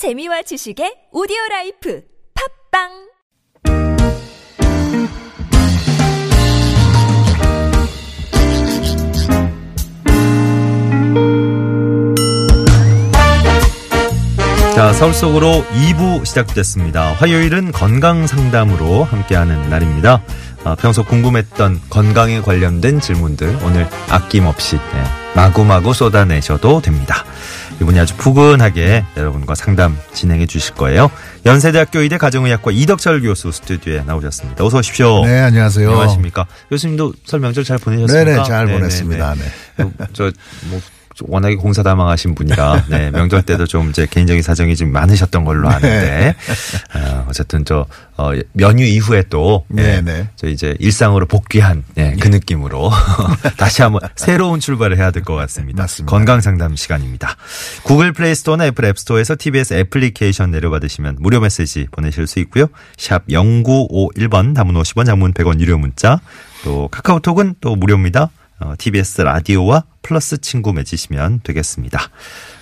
[0.00, 2.00] 재미와 지식의 오디오 라이프
[2.72, 2.88] 팟빵
[14.74, 17.12] 자, 서울 속으로 2부 시작됐습니다.
[17.12, 20.22] 화요일은 건강 상담으로 함께하는 날입니다.
[20.64, 25.04] 아, 평소 궁금했던 건강에 관련된 질문들 오늘 아낌없이 네,
[25.36, 27.22] 마구마구 쏟아내셔도 됩니다.
[27.80, 31.10] 이분이 아주 푸근하게 여러분과 상담 진행해 주실 거예요.
[31.46, 34.64] 연세대학교 의대 가정의학과 이덕철 교수 스튜디오에 나오셨습니다.
[34.64, 35.24] 어서 오십시오.
[35.24, 35.88] 네, 안녕하세요.
[35.88, 36.46] 안녕하십니까.
[36.68, 38.24] 교수님도 설 명절 잘 보내셨습니까?
[38.24, 38.78] 네네, 잘 네네네.
[38.78, 39.34] 보냈습니다.
[39.34, 39.90] 네.
[40.12, 40.30] 저,
[40.68, 40.80] 뭐,
[41.22, 46.34] 워낙에 공사 다망하신 분이라, 네, 명절 때도 좀 이제 개인적인 사정이 좀 많으셨던 걸로 아는데,
[46.94, 47.84] 어, 어쨌든 저,
[48.16, 50.28] 어, 연휴 이후에 또, 예, 네네.
[50.36, 52.90] 저 이제 일상으로 복귀한, 예, 그 느낌으로
[53.58, 55.82] 다시 한번 새로운 출발을 해야 될 것 같습니다.
[55.82, 56.10] 맞습니다.
[56.10, 57.36] 건강 상담 시간입니다.
[57.82, 62.66] 구글 플레이 스토어나 애플 앱 스토어에서 TBS 애플리케이션 내려받으시면 무료 메시지 보내실 수 있고요.
[62.96, 66.20] 샵 0951번 단문 50원 장문 100원 유료 문자
[66.64, 68.30] 또 카카오톡은 또 무료입니다.
[68.60, 72.00] 어, TBS 라디오와 플러스 친구 맺으시면 되겠습니다.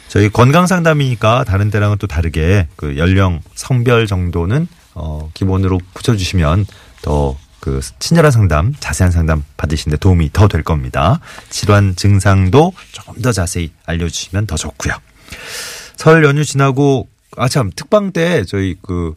[0.09, 6.67] 저희 건강 상담이니까 다른 때랑은 또 다르게 그 연령 성별 정도는 어 기본으로 붙여주시면
[7.03, 11.21] 더 그 친절한 상담, 자세한 상담 받으시는데 도움이 더 될 겁니다.
[11.51, 14.95] 질환 증상도 조금 더 자세히 알려주시면 더 좋고요.
[15.97, 19.15] 설 연휴 지나고 아 참 특방 때 저희 그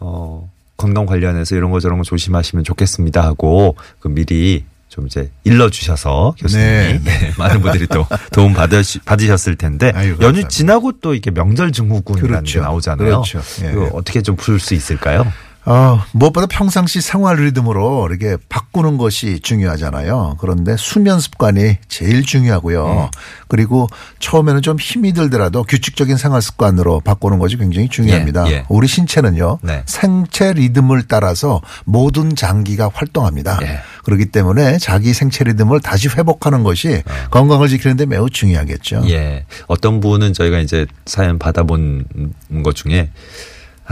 [0.00, 5.70] 어, 건강 관련해서 이런 거 저런 거 조심하시면 좋겠습니다 하고 그 미리 좀 이제 일러
[5.70, 10.48] 주셔서 교수님이 네, 네, 많은 분들이 또 도움 받으시, 받으셨을 텐데 아유, 연휴 감사합니다.
[10.48, 12.58] 지나고 또 이렇게 명절 증후군이라는 그렇죠.
[12.58, 13.22] 게 나오잖아요.
[13.22, 13.40] 그렇죠.
[13.64, 13.90] 예, 이거 예.
[13.94, 15.24] 어떻게 좀 풀 수 있을까요?
[15.64, 20.36] 어, 무엇보다 평상시 생활 리듬으로 이렇게 바꾸는 것이 중요하잖아요.
[20.40, 22.86] 그런데 수면 습관이 제일 중요하고요.
[22.86, 23.08] 음.
[23.46, 23.86] 그리고
[24.18, 28.48] 처음에는 좀 힘이 들더라도 규칙적인 생활 습관으로 바꾸는 것이 굉장히 중요합니다.
[28.48, 28.64] 예, 예.
[28.68, 29.60] 우리 신체는요.
[29.62, 29.82] 네.
[29.86, 33.60] 생체 리듬을 따라서 모든 장기가 활동합니다.
[33.62, 33.78] 예.
[34.04, 38.98] 그렇기 때문에 자기 생체 리듬을 다시 회복하는 것이 건강을 지키는 데 매우 중요하겠죠.
[38.98, 39.08] 어.
[39.08, 39.46] 예.
[39.68, 42.32] 어떤 분은 저희가 이제 사연 받아본
[42.64, 43.10] 것 중에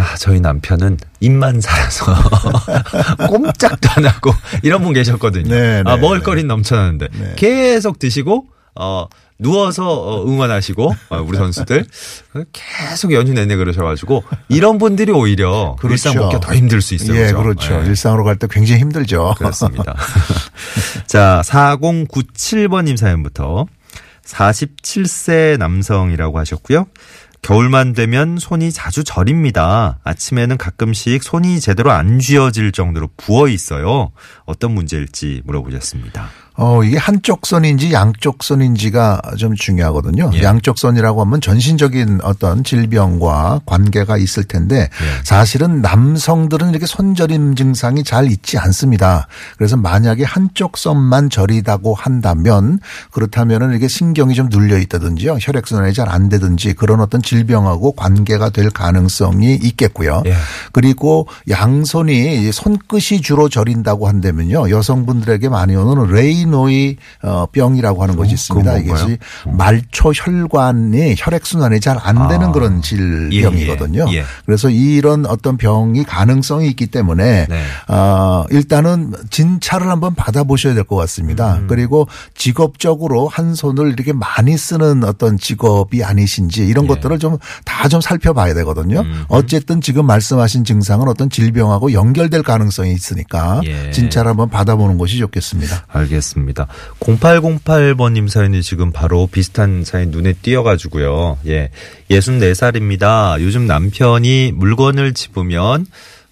[0.01, 2.07] 아, 저희 남편은 입만 살아서
[3.29, 5.55] 꼼짝도 안 하고 이런 분 계셨거든요.
[5.55, 7.35] 네, 아, 네, 먹을거리는 넘쳐나는데 네.
[7.37, 8.47] 계속 드시고
[8.77, 9.07] 어
[9.39, 11.85] 누워서 어, 응원하시고 어, 우리 선수들
[12.53, 15.93] 계속 연휴 내내 그러셔가지고 이런 분들이 오히려 그렇죠.
[16.09, 17.19] 일상 복귀가 더 힘들 수 있어요.
[17.19, 17.33] 예?
[17.33, 17.83] 그렇죠.
[17.83, 17.87] 예.
[17.87, 19.35] 일상으로 갈 때 굉장히 힘들죠.
[19.39, 19.95] 그렇습니다.
[21.07, 23.67] 자, 4097번님 사연부터
[24.27, 26.87] 47세 남성이라고 하셨고요.
[27.43, 29.99] 겨울만 되면 손이 자주 저립니다.
[30.05, 34.13] 아침에는 가끔씩 손이 제대로 안 쥐어질 정도로 부어 있어요.
[34.45, 36.29] 어떤 문제일지 물어보셨습니다.
[36.63, 40.31] 어, 이게 한쪽 손인지 양쪽 손인지가 좀 중요하거든요.
[40.35, 40.43] 예.
[40.43, 45.25] 양쪽 손이라고 하면 전신적인 어떤 질병과 관계가 있을 텐데 예.
[45.25, 49.27] 사실은 남성들은 이렇게 손저림 증상이 잘 있지 않습니다.
[49.57, 52.79] 그래서 만약에 한쪽 손만 저리다고 한다면
[53.11, 55.39] 그렇다면은 이게 신경이 좀 눌려 있다든지요.
[55.41, 60.25] 혈액순환이 잘 안 되든지 그런 어떤 질병하고 관계가 될 가능성이 있겠고요.
[60.27, 60.35] 예.
[60.73, 64.71] 그리고 양손이 손끝이 주로 저린다고 한다면요.
[64.71, 68.73] 여성분들에게 많이 오는 레 이노이 어, 병이라고 하는 것이 있습니다.
[68.73, 69.07] 그건 뭔가요?
[69.15, 69.19] 이것이
[69.57, 72.53] 말초 혈관이 혈액 순환이 잘 안 되는 아.
[72.53, 74.07] 그런 질병이거든요.
[74.11, 74.25] 예, 예.
[74.47, 77.63] 그래서 이런 어떤 병이 가능성이 있기 때문에 네.
[77.89, 81.57] 어, 일단은 진찰을 한번 받아보셔야 될 것 같습니다.
[81.59, 81.67] 음.
[81.69, 86.89] 그리고 직업적으로 한 손을 이렇게 많이 쓰는 어떤 직업이 아니신지 이런 예.
[86.89, 89.01] 것들을 좀 다좀 살펴봐야 되거든요.
[89.01, 89.25] 음.
[89.29, 93.91] 어쨌든 지금 말씀하신 증상은 어떤 질병하고 연결될 가능성이 있으니까 예.
[93.93, 95.85] 진찰 한번 받아보는 것이 좋겠습니다.
[95.89, 96.40] 알겠습니다.
[97.01, 101.39] 0808번님 사연이 지금 바로 비슷한 사연 눈에 띄어가지고요.
[101.47, 101.71] 예.
[102.11, 103.41] 64살입니다.
[103.41, 105.87] 요즘 남편이 물건을 집으면,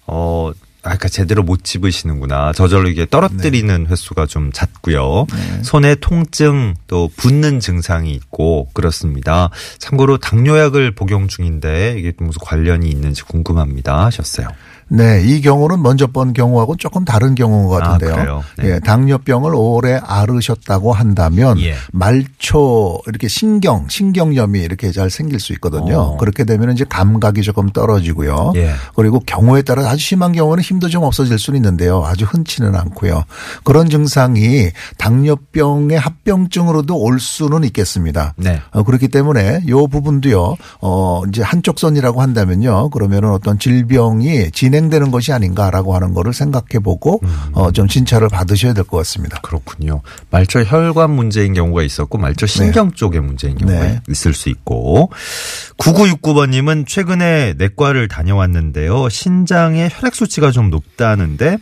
[0.07, 2.53] 어, 아, 그러니까 제대로 못 집으시는구나.
[2.53, 5.27] 저절로 이게 떨어뜨리는 횟수가 좀 잦고요.
[5.61, 9.49] 손에 통증 또 붓는 증상이 있고 그렇습니다.
[9.77, 14.47] 참고로 당뇨약을 복용 중인데 이게 무슨 관련이 있는지 궁금합니다 하셨어요.
[14.89, 18.15] 네, 이 경우는 먼저 본 경우하고 조금 다른 경우인 것 아, 같은데요.
[18.15, 18.43] 그래요?
[18.57, 18.69] 네.
[18.69, 21.75] 예, 당뇨병을 오래 앓으셨다고 한다면 예.
[21.91, 25.99] 말초 이렇게 신경, 신경염이 이렇게 잘 생길 수 있거든요.
[25.99, 26.17] 어.
[26.17, 28.53] 그렇게 되면 이제 감각이 조금 떨어지고요.
[28.55, 28.73] 예.
[28.95, 32.03] 그리고 경우에 따라 아주 심한 경우는 힘도 좀 없어질 수는 있는데요.
[32.03, 33.23] 아주 흔치는 않고요.
[33.63, 38.33] 그런 증상이 당뇨병의 합병증으로도 올 수는 있겠습니다.
[38.37, 38.59] 네.
[38.71, 42.89] 어, 그렇기 때문에 요 부분도요, 어, 이제 한쪽 손이라고 한다면요.
[42.89, 47.49] 그러면은 어떤 질병이 진행 진행되는 것이 아닌가라고 하는 거를 생각해 보고 음.
[47.53, 49.39] 어, 좀 진찰을 받으셔야 될 것 같습니다.
[49.41, 50.01] 그렇군요.
[50.31, 54.01] 말초 혈관 문제인 경우가 있었고 말초 신경 쪽의 문제인 경우가 네.
[54.09, 55.11] 있을 수 있고
[55.77, 59.09] 9969번님은 최근에 내과를 다녀왔는데요.
[59.09, 61.57] 신장의 혈액 수치가 좀 높다는데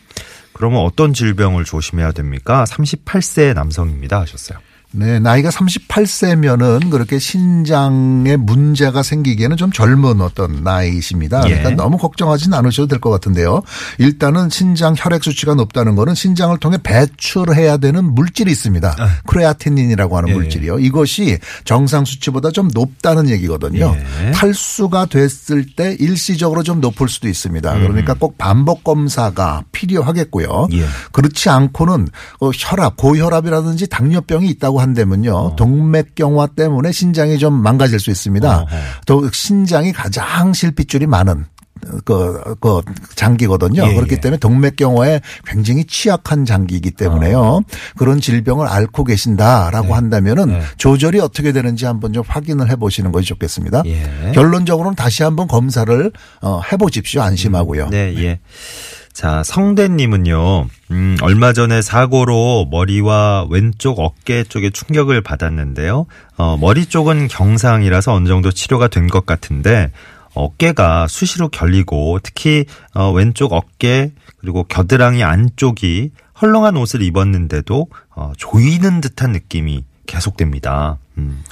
[0.54, 2.64] 그러면 어떤 질병을 조심해야 됩니까?
[2.66, 4.60] 38세 남성입니다 하셨어요.
[4.94, 11.42] 네, 나이가 38세면은 그렇게 신장에 문제가 생기기에는 좀 젊은 어떤 나이이십니다.
[11.42, 11.76] 그러니까 예.
[11.76, 13.62] 너무 걱정하진 않으셔도 될 것 같은데요.
[14.00, 18.96] 일단은 신장 혈액 수치가 높다는 거는 신장을 통해 배출해야 되는 물질이 있습니다.
[19.28, 20.32] 크레아티닌이라고 하는 아.
[20.32, 20.36] 예.
[20.36, 20.80] 물질이요.
[20.80, 23.96] 이것이 정상 수치보다 좀 높다는 얘기거든요.
[24.26, 24.32] 예.
[24.32, 27.72] 탈수가 됐을 때 일시적으로 좀 높을 수도 있습니다.
[27.76, 27.82] 음.
[27.82, 30.70] 그러니까 꼭 반복 검사가 필요하겠고요.
[30.74, 30.86] 예.
[31.12, 32.08] 그렇지 않고는
[32.40, 35.36] 어, 혈압, 고혈압이라든지 당뇨병이 있다고 한다면요.
[35.36, 35.56] 어.
[35.56, 38.66] 동맥경화 때문에 신장이 좀 망가질 수 있습니다.
[39.06, 41.46] 또 신장이 가장 실핏줄이 많은
[42.06, 42.82] 그, 그
[43.16, 43.88] 장기거든요.
[43.88, 44.20] 예, 그렇기 예.
[44.20, 47.62] 때문에 동맥경화에 굉장히 취약한 장기이기 때문에요.
[47.98, 50.62] 그런 질병을 앓고 계신다라고 한다면은 네.
[50.78, 53.84] 조절이 어떻게 되는지 한번 좀 확인을 해 보시는 것이 좋겠습니다.
[53.86, 54.32] 예.
[54.34, 56.12] 결론적으로는 다시 한번 검사를
[56.42, 57.22] 어, 해 보십시오.
[57.22, 57.90] 안심하고요.
[57.90, 58.40] 네, 예.
[59.18, 66.06] 자, 성대님은요, 음, 얼마 전에 사고로 머리와 왼쪽 어깨 쪽에 충격을 받았는데요.
[66.38, 69.92] 어, 머리 쪽은 경상이라서 어느 정도 치료가 된 것 같은데,
[70.36, 79.02] 어깨가 수시로 결리고, 특히, 어, 왼쪽 어깨, 그리고 겨드랑이 안쪽이 헐렁한 옷을 입었는데도, 어, 조이는
[79.02, 81.00] 듯한 느낌이 계속됩니다.
[81.18, 81.44] 음.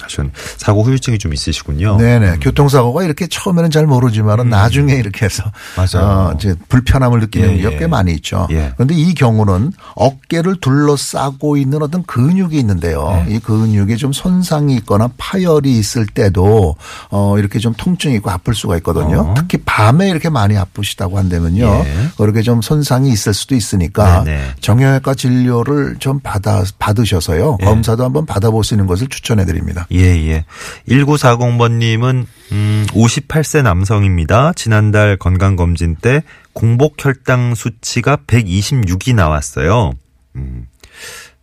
[0.57, 1.97] 사고 후유증이 좀 있으시군요.
[1.97, 2.37] 네네.
[2.39, 5.85] 교통사고가 이렇게 처음에는 잘 모르지만은 나중에 이렇게 해서 음.
[5.91, 6.29] 맞아요.
[6.29, 7.77] 어, 이제 불편함을 느끼는 예, 게 예.
[7.77, 8.47] 꽤 많이 있죠.
[8.51, 8.71] 예.
[8.75, 13.23] 그런데 이 경우는 어깨를 둘러싸고 있는 어떤 근육이 있는데요.
[13.25, 13.35] 네.
[13.35, 16.75] 이 근육에 좀 손상이 있거나 파열이 있을 때도
[17.09, 19.21] 어, 이렇게 좀 통증이 있고 아플 수가 있거든요.
[19.21, 19.33] 어.
[19.35, 21.65] 특히 밤에 이렇게 많이 아프시다고 한다면요.
[21.65, 21.93] 예.
[22.17, 24.51] 그렇게 좀 손상이 있을 수도 있으니까 네네.
[24.61, 27.57] 정형외과 진료를 좀 받아 받으셔서요.
[27.61, 27.65] 예.
[27.65, 29.54] 검사도 한번 받아보시는 것을 추천해 드립니다.
[29.91, 30.45] 예, 예.
[30.87, 34.53] 1940번님은, 음, 58세 남성입니다.
[34.53, 36.23] 지난달 건강검진 때
[36.53, 39.93] 공복 혈당 수치가 126이 나왔어요.
[40.35, 40.67] 음,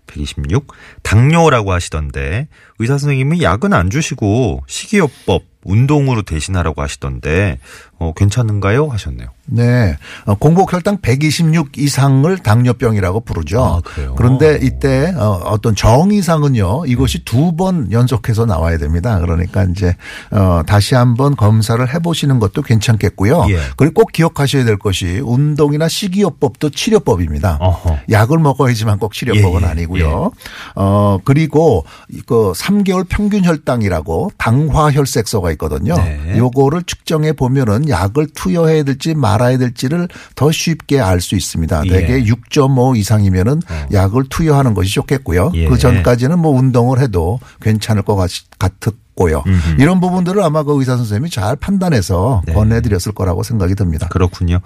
[0.06, 0.66] 126?
[1.02, 2.48] 당뇨라고 하시던데,
[2.78, 7.58] 의사 선생님이 약은 안 주시고, 식이요법, 운동으로 대신하라고 하시던데,
[8.02, 8.88] 어, 괜찮은가요?
[8.88, 9.28] 하셨네요.
[9.46, 9.96] 네.
[10.24, 13.62] 어, 공복 혈당 126 이상을 당뇨병이라고 부르죠.
[13.62, 14.14] 아, 그래요?
[14.16, 16.86] 그런데 이때 어, 어떤 정이상은요.
[16.86, 19.20] 이것이 두번 연속해서 나와야 됩니다.
[19.20, 19.94] 그러니까 이제
[20.32, 23.46] 어, 다시 한번 검사를 해 보시는 것도 괜찮겠고요.
[23.50, 23.58] 예.
[23.76, 27.58] 그리고 꼭 기억하셔야 될 것이 운동이나 식이요법도 치료법입니다.
[27.60, 27.98] 어허.
[28.10, 30.32] 약을 먹어야지만 꼭 치료법은 예, 예, 아니고요.
[30.74, 31.84] 어 그리고
[32.26, 35.94] 그 3개월 평균 혈당이라고 당화 혈색소가 있거든요.
[35.94, 36.36] 네.
[36.36, 41.82] 요거를 측정해 보면은 약을 투여해야 될지 말아야 될지를 더 쉽게 알 수 있습니다.
[41.86, 41.90] 예.
[41.90, 43.62] 대개 6.5 이상이면은
[43.92, 45.52] 약을 투여하는 것이 좋겠고요.
[45.54, 45.68] 예.
[45.68, 48.72] 그 전까지는 뭐 운동을 해도 괜찮을 것 같, 같
[49.14, 49.42] 고요.
[49.46, 49.80] 음흠.
[49.80, 52.54] 이런 부분들을 아마 그 의사 선생님이 잘 판단해서 네.
[52.54, 54.08] 권해드렸을 거라고 생각이 듭니다.
[54.08, 54.60] 그렇군요.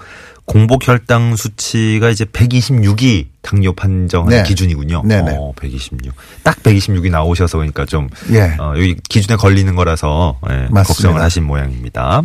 [0.44, 4.42] 공복 혈당 수치가 이제 126이 당뇨 판정하는 네.
[4.44, 5.02] 기준이군요.
[5.04, 5.36] 네네.
[5.36, 6.14] 어, 126.
[6.44, 8.56] 딱 126이 나오셔서 그러니까 좀 예.
[8.58, 10.68] 어, 여기 기준에 걸리는 거라서 예.
[10.70, 12.22] 걱정을 하신 모양입니다.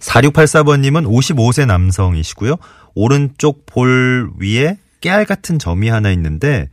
[0.00, 2.56] 4684번님은 55세 남성이시고요.
[2.94, 6.68] 오른쪽 볼 위에 깨알 같은 점이 하나 있는데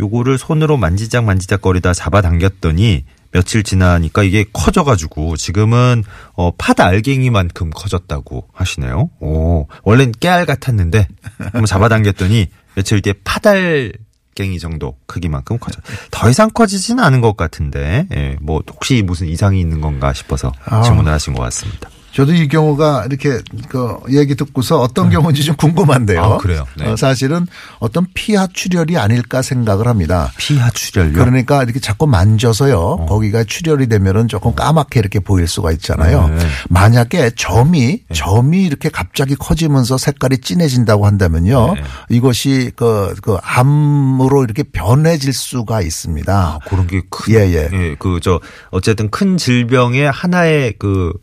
[0.00, 8.48] 요거를 손으로 만지작 만지작 거리다 잡아당겼더니 며칠 지나니까 이게 커져가지고 지금은 어, 팥 알갱이만큼 커졌다고
[8.52, 9.10] 하시네요.
[9.20, 15.80] 오, 원래는 깨알 같았는데 한번 잡아당겼더니 며칠 뒤에 팥알갱이 정도 크기만큼 커져.
[16.10, 20.82] 더 이상 커지진 않은 것 같은데, 예, 뭐 혹시 무슨 이상이 있는 건가 싶어서 아.
[20.82, 21.90] 질문을 하신 것 같습니다.
[22.12, 26.22] 저도 이 경우가 이렇게 그 얘기 듣고서 어떤 경우인지 좀 궁금한데요.
[26.22, 26.66] 아, 그래요?
[26.76, 26.88] 네.
[26.88, 27.46] 어, 사실은
[27.78, 30.30] 어떤 피하 출혈이 아닐까 생각을 합니다.
[30.36, 31.12] 피하 출혈요?
[31.12, 33.06] 그러니까 이렇게 자꾸 만져서요.
[33.08, 36.28] 거기가 출혈이 되면은 조금 까맣게 이렇게 보일 수가 있잖아요.
[36.28, 36.38] 네.
[36.68, 41.74] 만약에 점이 점이 이렇게 갑자기 커지면서 색깔이 진해진다고 한다면요.
[41.74, 41.82] 네.
[42.10, 46.32] 이것이 그, 그 암으로 이렇게 변해질 수가 있습니다.
[46.32, 47.68] 아, 그런 게 큰, 예, 예.
[47.72, 48.40] 예, 그, 저,
[48.70, 51.21] 어쨌든 큰 질병의 하나의 그, 어,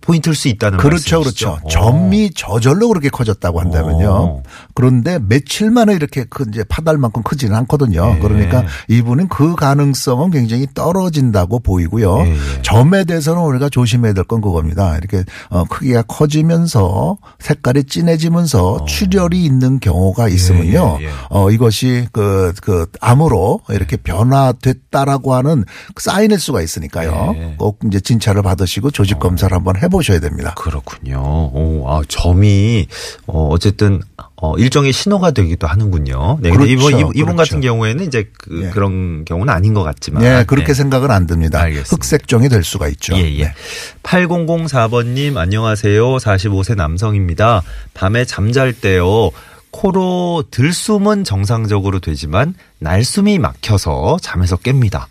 [0.00, 1.56] 포인트일 수 있다는 그렇죠, 말씀이시죠?
[1.56, 1.68] 그렇죠.
[1.68, 4.08] 점이 저절로 그렇게 커졌다고 한다면요.
[4.10, 4.42] 어.
[4.74, 8.14] 그런데 며칠 만에 이렇게 큰 이제 파달만큼 크지는 않거든요.
[8.16, 8.20] 예.
[8.20, 12.18] 그러니까 이분은 그 가능성은 굉장히 떨어진다고 보이고요.
[12.26, 12.62] 예, 예.
[12.62, 14.96] 점에 대해서는 우리가 조심해야 될 건 그겁니다.
[14.96, 20.98] 이렇게 어, 크기가 커지면서 색깔이 진해지면서 출혈이 있는 경우가 있으면요.
[21.00, 21.10] 예, 예.
[21.30, 25.64] 어, 이것이 그, 그, 암으로 이렇게 변화됐다라고 하는
[25.96, 27.34] 사인일 수가 있으니까요.
[27.36, 27.54] 예.
[27.58, 30.54] 꼭 이제 진찰을 받으시고 조직 검사를 한번 한번 해보셔야 됩니다.
[30.56, 31.18] 그렇군요.
[31.52, 32.86] 오, 아, 점이
[33.26, 34.00] 어 어쨌든
[34.36, 36.38] 어 일종의 신호가 되기도 하는군요.
[36.40, 36.50] 네.
[36.50, 36.70] 그렇죠.
[36.70, 37.36] 이분 이분 그렇죠.
[37.36, 38.70] 같은 경우에는 이제 그, 예.
[38.70, 40.22] 그런 경우는 아닌 것 같지만.
[40.22, 40.74] 네, 그렇게 네.
[40.74, 41.60] 생각은 안 듭니다.
[41.60, 41.88] 알겠습니다.
[41.90, 43.16] 흑색종이 될 수가 있죠.
[43.16, 43.44] 예, 예.
[43.46, 43.54] 네.
[44.02, 46.16] 8004번님, 안녕하세요.
[46.16, 47.62] 45세 남성입니다.
[47.94, 49.30] 밤에 잠잘 때요.
[49.72, 55.06] 코로 들숨은 정상적으로 되지만 날숨이 막혀서 잠에서 깹니다.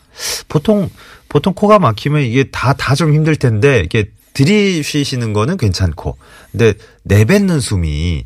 [0.48, 0.90] 보통,
[1.30, 4.06] 보통 코가 막히면 이게 다, 다 좀 힘들 텐데, 이게
[4.36, 6.18] 들이쉬시는 거는 괜찮고,
[6.52, 8.26] 근데 내뱉는 숨이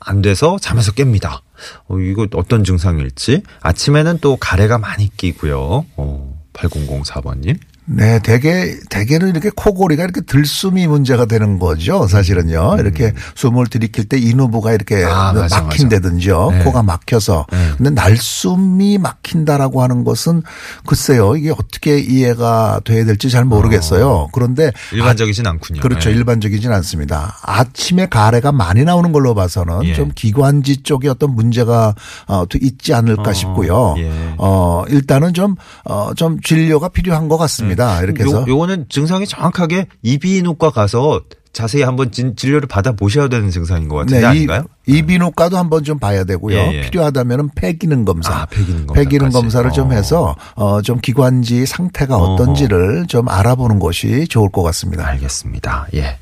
[0.00, 1.40] 안 돼서 잠에서 깹니다.
[1.88, 3.42] 어, 이거 어떤 증상일지.
[3.60, 5.86] 아침에는 또 가래가 많이 끼고요.
[5.96, 7.58] 어, 8004번님.
[7.86, 12.06] 네, 대개, 대개는 이렇게 코골이가 이렇게 들숨이 문제가 되는 거죠.
[12.06, 12.76] 사실은요.
[12.78, 15.08] 이렇게 숨을 들이킬 때 인후부가 이렇게 음.
[15.10, 16.46] 아, 맞아, 막힌다든지요.
[16.46, 16.58] 맞아.
[16.58, 16.64] 네.
[16.64, 17.46] 코가 막혀서.
[17.52, 17.70] 네.
[17.76, 20.42] 근데 날숨이 막힌다라고 하는 것은
[20.86, 21.36] 글쎄요.
[21.36, 24.28] 이게 어떻게 이해가 돼야 될지 잘 모르겠어요.
[24.32, 25.80] 그런데 일반적이진 않군요.
[25.82, 26.08] 그렇죠.
[26.08, 26.16] 네.
[26.16, 27.36] 일반적이진 않습니다.
[27.42, 29.94] 아침에 가래가 많이 나오는 걸로 봐서는 예.
[29.94, 31.94] 좀 기관지 쪽에 어떤 문제가
[32.28, 33.94] 어, 또 있지 않을까 어, 싶고요.
[33.98, 34.34] 예.
[34.38, 37.73] 어, 일단은 좀, 어, 좀 진료가 필요한 것 같습니다.
[38.02, 38.42] 이렇게 해서.
[38.42, 41.22] 요, 요거는 증상이 정확하게 이비인후과 가서
[41.54, 44.64] 자세히 한번 진, 진료를 받아 보셔야 되는 증상인 것 같은데 네, 아닌가요?
[44.86, 46.56] 이, 이비인후과도 한번 좀 봐야 되고요.
[46.56, 46.80] 예, 예.
[46.82, 48.86] 필요하다면은 폐기능 검사, 아, 폐기능.
[48.92, 49.94] 폐기능 검사를 좀 어.
[49.94, 55.06] 해서 어, 좀 기관지 상태가 어떤지를 좀 알아보는 것이 좋을 것 같습니다.
[55.06, 55.86] 알겠습니다.
[55.94, 56.18] 예.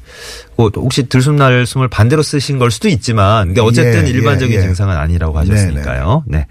[0.56, 4.58] 뭐 혹시 들숨 날 숨을 반대로 쓰신 걸 수도 있지만, 근데 어쨌든 예, 일반적인 예,
[4.58, 4.62] 예.
[4.62, 6.24] 증상은 아니라고 하셨으니까요.
[6.26, 6.46] 네.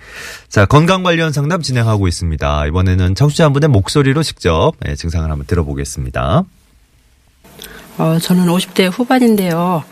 [0.49, 2.65] 자, 건강 관련 상담 진행하고 있습니다.
[2.65, 6.43] 이번에는 청취자 한 분의 목소리로 직접 예, 증상을 한번 들어보겠습니다.
[7.97, 9.83] 어, 저는 50대 후반인데요.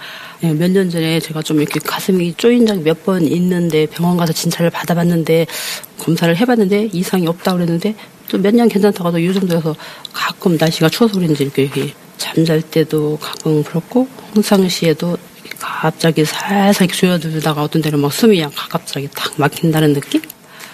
[0.43, 4.69] 예, 몇년 전에 제가 좀 이렇게 가슴이 쪼인 적이 몇 번 있는데 병원 가서 진찰을
[4.69, 5.47] 받아봤는데
[5.97, 7.95] 검사를 해봤는데 이상이 없다고 그랬는데
[8.29, 9.75] 또 몇 년 괜찮다고 하도 요즘 들어서
[10.13, 15.17] 가끔 날씨가 추워서 그런지 이렇게, 이렇게 잠잘 때도 가끔 그렇고 평상시에도
[15.59, 20.21] 갑자기 살살 조여들다가 어떤 때는 막 숨이 그냥 갑자기 탁 막힌다는 느낌?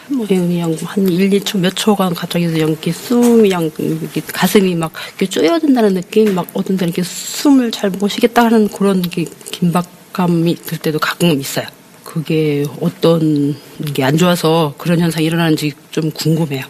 [0.09, 5.95] 뭐 그냥 한 1, 2초 몇 초간 갑자기 이렇게 숨이 이렇게 가슴이 막 이렇게 쪼여든다는
[5.95, 10.99] 느낌 막 어떤 때는 이렇게 숨을 잘 못 쉬겠다 하는 그런 게 긴박감이 들 때도
[10.99, 11.65] 가끔 있어요.
[12.03, 13.55] 그게 어떤
[13.93, 16.63] 게 안 좋아서 그런 현상이 일어나는지 좀 궁금해요.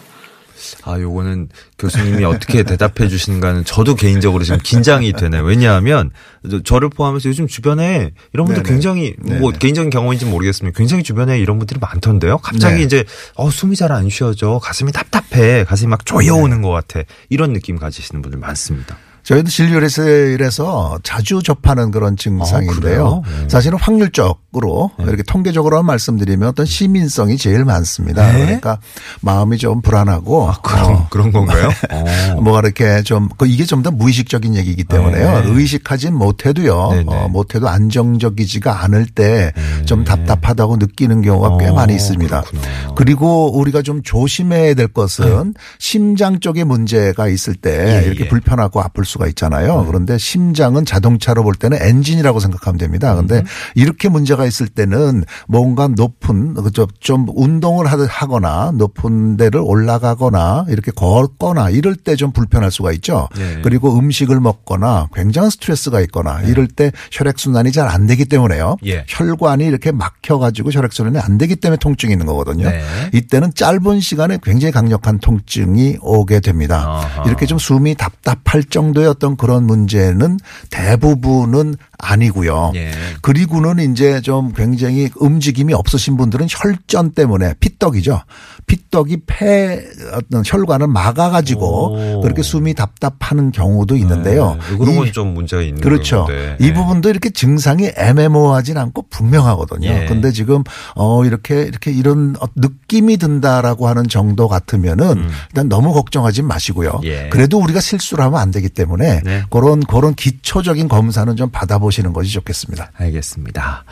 [0.84, 1.48] 아, 요거는
[1.78, 5.42] 교수님이 어떻게 대답해 주시는가는 저도 개인적으로 지금 긴장이 되네요.
[5.42, 6.10] 왜냐하면
[6.50, 8.72] 저- 저를 포함해서 요즘 주변에 이런 분들 네네.
[8.74, 9.58] 굉장히 뭐 네네.
[9.58, 12.38] 개인적인 경험인지 모르겠으면 굉장히 주변에 이런 분들이 많던데요.
[12.38, 12.82] 갑자기 네.
[12.82, 14.58] 이제 어 숨이 잘 안 쉬어져.
[14.62, 15.64] 가슴이 답답해.
[15.64, 17.00] 가슴이 막 조여오는 것 같아.
[17.28, 18.96] 이런 느낌 가지시는 분들 많습니다.
[19.26, 22.80] 저희도 진료실에서 자주 접하는 그런 증상인데요.
[22.80, 23.22] 그래요?
[23.42, 23.48] 네.
[23.48, 28.30] 사실은 확률적으로 이렇게 통계적으로 말씀드리면 어떤 시민성이 제일 많습니다.
[28.32, 28.44] 네?
[28.44, 28.78] 그러니까
[29.22, 31.70] 마음이 좀 불안하고 그런 어, 그런 건가요?
[31.90, 32.40] 어.
[32.40, 35.40] 뭐가 이렇게 좀, 그 이게 좀 더 무의식적인 얘기이기 때문에요.
[35.42, 35.50] 네.
[35.50, 36.90] 의식하진 못해도요.
[36.92, 37.04] 네네.
[37.08, 39.52] 어, 못해도 안정적이지가 않을 때
[39.86, 42.40] 좀 답답하다고 느끼는 경우가 꽤 어, 많이 있습니다.
[42.42, 42.94] 그렇구나.
[42.96, 48.28] 그리고 우리가 좀 조심해야 될 것은 심장 쪽에 문제가 있을 때 예, 이렇게 예.
[48.28, 49.84] 불편하고 아플 수가 있잖아요.
[49.86, 53.14] 그런데 심장은 자동차로 볼 때는 엔진이라고 생각하면 됩니다.
[53.14, 53.42] 그런데
[53.74, 56.54] 이렇게 문제가 있을 때는 뭔가 높은
[57.00, 63.28] 좀 운동을 하거나 높은 데를 올라가거나 이렇게 걷거나 이럴 때 좀 불편할 수가 있죠.
[63.36, 63.60] 네.
[63.62, 68.76] 그리고 음식을 먹거나 굉장한 스트레스가 있거나 이럴 때 혈액 순환이 잘 안 되기 때문에요.
[68.86, 69.04] 예.
[69.06, 72.68] 혈관이 이렇게 막혀 가지고 혈액 순환이 안 되기 때문에 통증이 있는 거거든요.
[72.70, 72.82] 네.
[73.12, 76.84] 이때는 짧은 시간에 굉장히 강력한 통증이 오게 됩니다.
[76.86, 77.22] 아하.
[77.26, 80.38] 이렇게 좀 숨이 답답할 정도의 어떤 그런 문제는
[80.70, 82.72] 대부분은 아니고요.
[82.74, 82.90] 예.
[83.22, 88.22] 그리고는 이제 좀 굉장히 움직임이 없으신 분들은 혈전 때문에 피떡이죠.
[88.66, 89.80] 피떡이 폐
[90.12, 92.20] 어떤 혈관을 막아가지고 오.
[92.20, 94.56] 그렇게 숨이 답답하는 경우도 있는데요.
[94.70, 94.76] 네.
[94.76, 96.24] 그런 이- 건좀 문제가 있는 그렇죠.
[96.24, 96.56] 건데.
[96.60, 96.74] 이 네.
[96.74, 99.88] 부분도 이렇게 증상이 애매모호하진 않고 분명하거든요.
[99.88, 100.06] 예.
[100.06, 100.64] 근데 지금
[100.96, 107.00] 어 이렇게 이렇게 이런 어, 느낌이 든다라고 하는 정도 같으면은 일단 너무 걱정하지 마시고요.
[107.02, 107.04] 음.
[107.04, 107.28] 예.
[107.30, 109.42] 그래도 우리가 실수를 하면 안 되기 때문에 네.
[109.50, 112.90] 그런 그런 기초적인 검사는 좀 받아보시는 것이 좋겠습니다.
[112.96, 113.84] 알겠습니다.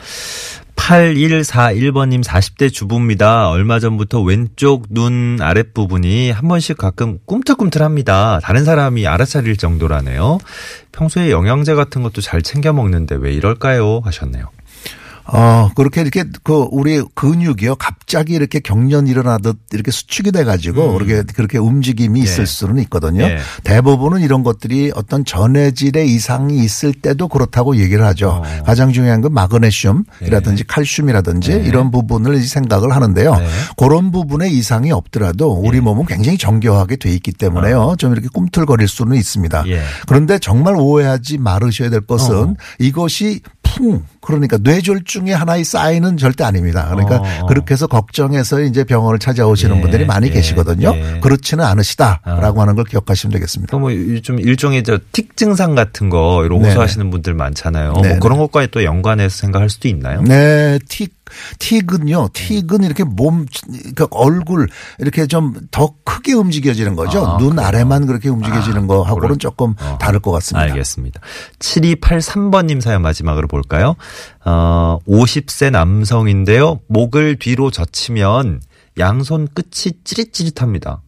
[0.85, 3.49] 8141번님 40대 주부입니다.
[3.49, 8.39] 얼마 전부터 왼쪽 눈 아랫부분이 한 번씩 가끔 꿈틀꿈틀합니다.
[8.43, 10.37] 다른 사람이 알아차릴 정도라네요.
[10.91, 14.01] 평소에 영양제 같은 것도 잘 챙겨 먹는데 왜 이럴까요?
[14.05, 14.51] 하셨네요.
[15.27, 17.75] 어, 그렇게 이렇게 그 우리 근육이요.
[17.75, 22.41] 갑자기 이렇게 경련 일어나듯 이렇게 수축이 돼 가지고 그렇게 그렇게 움직임이 있을 음.
[22.41, 22.45] 예.
[22.45, 23.23] 수는 있거든요.
[23.23, 23.39] 예.
[23.63, 28.43] 대부분은 이런 것들이 어떤 전해질의 이상이 있을 때도 그렇다고 얘기를 하죠.
[28.43, 28.63] 어.
[28.65, 31.55] 가장 중요한 건 마그네슘이라든지 칼슘이라든지 예.
[31.57, 33.35] 이런 부분을 이제 생각을 하는데요.
[33.35, 33.47] 네.
[33.77, 37.95] 그런 부분에 이상이 없더라도 우리 몸은 굉장히 정교하게 돼 있기 때문에요.
[37.97, 39.63] 좀 이렇게 꿈틀거릴 수는 있습니다.
[39.67, 39.81] 예.
[40.07, 42.55] 그런데 정말 오해하지 말으셔야 될 것은 어.
[42.79, 46.87] 이것이 풍 그러니까 뇌졸중의 하나의 사인은 절대 아닙니다.
[46.89, 47.45] 그러니까 어.
[47.47, 50.93] 그렇게 해서 걱정해서 이제 병원을 찾아오시는 예, 분들이 많이 예, 계시거든요.
[50.95, 51.19] 예.
[51.21, 53.77] 그렇지는 않으시다라고 하는 걸 기억하시면 되겠습니다.
[53.77, 56.65] 뭐좀 일종의 저 틱 증상 같은 거 이런.
[56.65, 57.91] 호소하시는 분들 많잖아요.
[57.93, 60.21] 뭐 그런 것과의 또 연관해서 생각할 수도 있나요?
[60.23, 61.13] 네, 틱,
[61.59, 64.67] 틱은요, 틱은 이렇게 몸, 그러니까 얼굴
[64.99, 67.25] 이렇게 좀 더 크게 움직여지는 거죠.
[67.25, 67.67] 아, 눈 그래요?
[67.67, 69.97] 아래만 그렇게 움직여지는 아, 거하고는 조금 어.
[69.99, 70.71] 다를 것 같습니다.
[70.71, 71.19] 알겠습니다.
[71.59, 73.95] 7283번님 사연 마지막으로 볼까요?
[74.45, 76.79] 어, 50세 남성인데요.
[76.87, 78.61] 목을 뒤로 젖히면
[78.97, 81.01] 양손 끝이 찌릿찌릿합니다.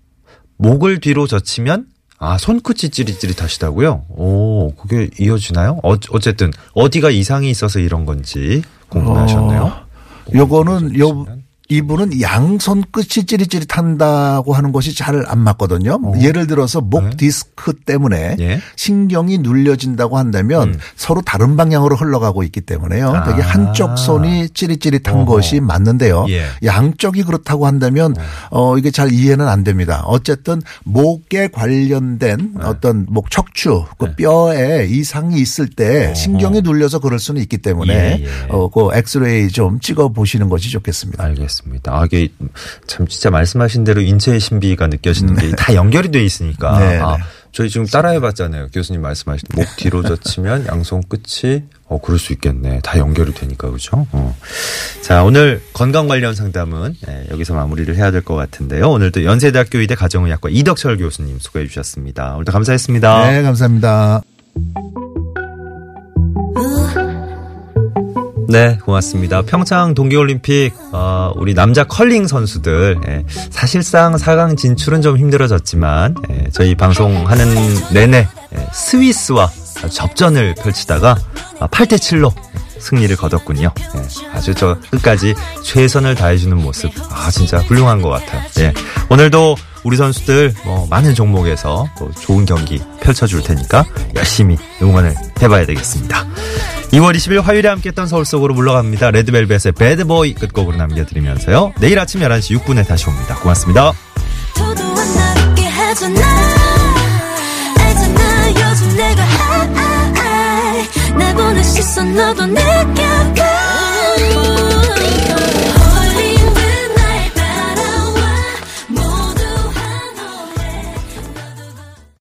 [0.58, 1.88] 목을 뒤로 젖히면
[2.20, 4.06] 아, 손끝이 찌릿찌릿하시다고요?
[4.10, 5.80] 오, 그게 이어지나요?
[5.84, 9.64] 어, 어쨌든 어디가 이상이 있어서 이런 건지 궁금해하셨네요.
[9.64, 9.86] 어,
[10.34, 11.26] 요거는 요
[11.70, 16.00] 이분은 양손 끝이 찌릿찌릿한다고 하는 것이 잘 안 맞거든요.
[16.22, 17.18] 예를 들어서 목 네.
[17.18, 18.62] 디스크 때문에 예.
[18.76, 20.80] 신경이 눌려진다고 한다면 음.
[20.96, 23.10] 서로 다른 방향으로 흘러가고 있기 때문에요.
[23.10, 23.24] 아.
[23.24, 25.26] 되게 한쪽 손이 찌릿찌릿한 어허.
[25.26, 26.26] 것이 맞는데요.
[26.30, 26.46] 예.
[26.64, 28.16] 양쪽이 그렇다고 한다면
[28.52, 30.04] 어 이게 잘 이해는 안 됩니다.
[30.06, 32.66] 어쨌든 목에 관련된 네.
[32.66, 38.24] 어떤 목 척추 그 뼈에 이상이 있을 때 신경이 눌려서 그럴 수는 있기 때문에 예,
[38.24, 38.28] 예.
[38.50, 41.24] 어, 그 엑스레이 좀 찍어 보시는 것이 좋겠습니다.
[41.24, 41.57] 알겠습니다.
[41.92, 42.30] 아, 이게
[42.88, 46.80] 참 진짜 말씀하신 대로 인체의 신비가 느껴지는 게 다 연결이 돼 있으니까.
[46.80, 47.24] 네, 아, 네.
[47.54, 48.68] 저희 지금 따라해 봤잖아요.
[48.72, 52.82] 교수님 말씀하신 목 뒤로 젖히면 양손 끝이 어, 그럴 수 있겠네.
[52.84, 54.06] 다 연결이 되니까, 그죠?
[54.12, 54.36] 어.
[55.02, 58.90] 자, 오늘 건강 관련 상담은 예, 여기서 마무리를 해야 될 것 같은데요.
[58.92, 62.34] 오늘도 연세대학교 의대 가정의학과 이덕철 교수님 수고해 주셨습니다.
[62.36, 63.32] 오늘도 감사했습니다.
[63.32, 64.22] 네, 감사합니다.
[68.50, 69.42] 네, 고맙습니다.
[69.42, 76.74] 평창 동계올림픽 어, 우리 남자 컬링 선수들 예, 사실상 4강 진출은 좀 힘들어졌지만 예, 저희
[76.74, 77.46] 방송하는
[77.92, 79.50] 내내 예, 스위스와
[79.90, 81.16] 접전을 펼치다가
[81.60, 82.34] 8대 7로
[82.80, 83.72] 승리를 거뒀군요.
[83.96, 88.42] 예, 아주 저 끝까지 최선을 다해주는 모습 아 진짜 훌륭한 것 같아요.
[88.60, 88.74] 예,
[89.10, 93.86] 오늘도 우리 선수들 뭐 많은 종목에서 또 좋은 경기 펼쳐줄 테니까
[94.16, 96.26] 열심히 응원을 해봐야 되겠습니다.
[96.92, 99.12] 2월 20일 화요일에 함께했던 서울 속으로 물러갑니다.
[99.12, 101.74] 레드벨벳의 배드보이 끝곡으로 남겨드리면서요.
[101.80, 103.36] 내일 아침 11시 6분에 다시 옵니다.
[103.36, 103.94] 고맙습니다.
[108.98, 109.28] 내가 아,
[109.76, 111.18] 아, 아.
[111.18, 113.07] 날 보는 시선 너도 느껴